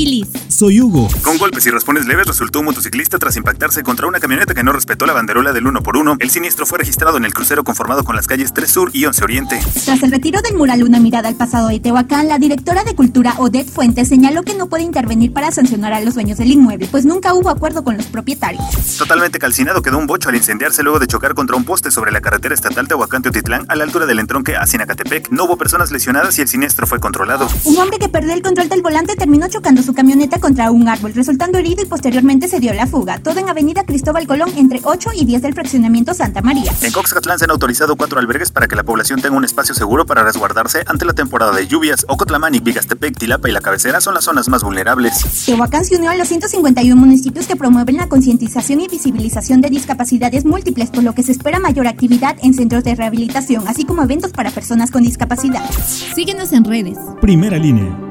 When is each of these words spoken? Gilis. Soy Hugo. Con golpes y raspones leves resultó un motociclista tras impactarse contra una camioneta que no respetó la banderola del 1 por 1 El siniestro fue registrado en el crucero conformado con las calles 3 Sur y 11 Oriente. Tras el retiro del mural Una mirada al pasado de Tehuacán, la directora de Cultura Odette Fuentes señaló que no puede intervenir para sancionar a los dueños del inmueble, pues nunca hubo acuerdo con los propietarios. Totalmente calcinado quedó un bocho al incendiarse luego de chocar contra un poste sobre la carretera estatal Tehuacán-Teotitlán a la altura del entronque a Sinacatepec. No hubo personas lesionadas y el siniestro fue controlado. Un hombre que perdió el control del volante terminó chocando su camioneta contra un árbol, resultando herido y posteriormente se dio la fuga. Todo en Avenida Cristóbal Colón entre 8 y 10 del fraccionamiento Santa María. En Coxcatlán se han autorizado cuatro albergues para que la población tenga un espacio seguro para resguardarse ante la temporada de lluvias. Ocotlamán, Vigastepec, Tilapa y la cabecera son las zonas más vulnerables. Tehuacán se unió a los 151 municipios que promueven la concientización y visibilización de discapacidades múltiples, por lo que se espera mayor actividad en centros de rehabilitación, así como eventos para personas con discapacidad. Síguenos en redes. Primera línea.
Gilis. 0.00 0.28
Soy 0.48 0.80
Hugo. 0.80 1.08
Con 1.22 1.36
golpes 1.36 1.66
y 1.66 1.70
raspones 1.70 2.06
leves 2.06 2.26
resultó 2.26 2.60
un 2.60 2.64
motociclista 2.66 3.18
tras 3.18 3.36
impactarse 3.36 3.82
contra 3.82 4.06
una 4.06 4.18
camioneta 4.18 4.54
que 4.54 4.62
no 4.62 4.72
respetó 4.72 5.04
la 5.04 5.12
banderola 5.12 5.52
del 5.52 5.66
1 5.66 5.82
por 5.82 5.98
1 5.98 6.16
El 6.20 6.30
siniestro 6.30 6.64
fue 6.64 6.78
registrado 6.78 7.18
en 7.18 7.26
el 7.26 7.34
crucero 7.34 7.64
conformado 7.64 8.02
con 8.02 8.16
las 8.16 8.26
calles 8.26 8.54
3 8.54 8.70
Sur 8.70 8.90
y 8.94 9.04
11 9.04 9.24
Oriente. 9.24 9.60
Tras 9.84 10.02
el 10.02 10.10
retiro 10.10 10.40
del 10.40 10.56
mural 10.56 10.82
Una 10.84 11.00
mirada 11.00 11.28
al 11.28 11.34
pasado 11.34 11.68
de 11.68 11.80
Tehuacán, 11.80 12.28
la 12.28 12.38
directora 12.38 12.82
de 12.82 12.94
Cultura 12.94 13.34
Odette 13.36 13.68
Fuentes 13.68 14.08
señaló 14.08 14.42
que 14.42 14.54
no 14.54 14.68
puede 14.68 14.84
intervenir 14.84 15.34
para 15.34 15.50
sancionar 15.50 15.92
a 15.92 16.00
los 16.00 16.14
dueños 16.14 16.38
del 16.38 16.50
inmueble, 16.50 16.88
pues 16.90 17.04
nunca 17.04 17.34
hubo 17.34 17.50
acuerdo 17.50 17.84
con 17.84 17.98
los 17.98 18.06
propietarios. 18.06 18.64
Totalmente 18.96 19.38
calcinado 19.38 19.82
quedó 19.82 19.98
un 19.98 20.06
bocho 20.06 20.30
al 20.30 20.36
incendiarse 20.36 20.82
luego 20.82 20.98
de 20.98 21.08
chocar 21.08 21.34
contra 21.34 21.56
un 21.56 21.64
poste 21.64 21.90
sobre 21.90 22.10
la 22.10 22.22
carretera 22.22 22.54
estatal 22.54 22.88
Tehuacán-Teotitlán 22.88 23.66
a 23.68 23.76
la 23.76 23.84
altura 23.84 24.06
del 24.06 24.18
entronque 24.18 24.56
a 24.56 24.66
Sinacatepec. 24.66 25.28
No 25.30 25.44
hubo 25.44 25.58
personas 25.58 25.90
lesionadas 25.90 26.38
y 26.38 26.42
el 26.42 26.48
siniestro 26.48 26.86
fue 26.86 27.00
controlado. 27.00 27.46
Un 27.64 27.76
hombre 27.76 27.98
que 27.98 28.08
perdió 28.08 28.32
el 28.32 28.40
control 28.40 28.70
del 28.70 28.80
volante 28.80 29.14
terminó 29.14 29.46
chocando 29.48 29.82
su 29.90 29.94
camioneta 29.94 30.38
contra 30.38 30.70
un 30.70 30.86
árbol, 30.86 31.12
resultando 31.14 31.58
herido 31.58 31.82
y 31.82 31.86
posteriormente 31.86 32.46
se 32.46 32.60
dio 32.60 32.72
la 32.72 32.86
fuga. 32.86 33.18
Todo 33.18 33.40
en 33.40 33.48
Avenida 33.48 33.82
Cristóbal 33.84 34.24
Colón 34.24 34.48
entre 34.56 34.80
8 34.84 35.10
y 35.16 35.24
10 35.24 35.42
del 35.42 35.52
fraccionamiento 35.52 36.14
Santa 36.14 36.42
María. 36.42 36.72
En 36.80 36.92
Coxcatlán 36.92 37.40
se 37.40 37.46
han 37.46 37.50
autorizado 37.50 37.96
cuatro 37.96 38.20
albergues 38.20 38.52
para 38.52 38.68
que 38.68 38.76
la 38.76 38.84
población 38.84 39.20
tenga 39.20 39.36
un 39.36 39.44
espacio 39.44 39.74
seguro 39.74 40.06
para 40.06 40.22
resguardarse 40.22 40.84
ante 40.86 41.04
la 41.04 41.12
temporada 41.12 41.50
de 41.56 41.66
lluvias. 41.66 42.06
Ocotlamán, 42.06 42.52
Vigastepec, 42.62 43.18
Tilapa 43.18 43.48
y 43.48 43.52
la 43.52 43.60
cabecera 43.60 44.00
son 44.00 44.14
las 44.14 44.22
zonas 44.22 44.48
más 44.48 44.62
vulnerables. 44.62 45.44
Tehuacán 45.44 45.84
se 45.84 45.96
unió 45.96 46.10
a 46.10 46.14
los 46.14 46.28
151 46.28 46.94
municipios 46.94 47.48
que 47.48 47.56
promueven 47.56 47.96
la 47.96 48.08
concientización 48.08 48.82
y 48.82 48.86
visibilización 48.86 49.60
de 49.60 49.70
discapacidades 49.70 50.44
múltiples, 50.44 50.90
por 50.90 51.02
lo 51.02 51.16
que 51.16 51.24
se 51.24 51.32
espera 51.32 51.58
mayor 51.58 51.88
actividad 51.88 52.36
en 52.44 52.54
centros 52.54 52.84
de 52.84 52.94
rehabilitación, 52.94 53.66
así 53.66 53.84
como 53.84 54.04
eventos 54.04 54.30
para 54.30 54.52
personas 54.52 54.92
con 54.92 55.02
discapacidad. 55.02 55.68
Síguenos 56.14 56.52
en 56.52 56.62
redes. 56.62 56.96
Primera 57.20 57.58
línea. 57.58 58.09